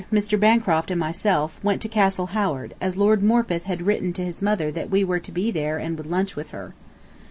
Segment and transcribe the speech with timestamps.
[0.09, 0.39] Lady Webster, Mr.
[0.39, 4.71] Bancroft, and myself, went to Castle Howard, as Lord Morpeth had written to his mother
[4.71, 6.73] that we were to be there and would lunch with her.